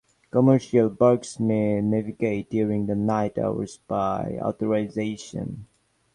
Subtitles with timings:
[0.31, 5.67] Commercial barges may navigate during the night hours by authorisation.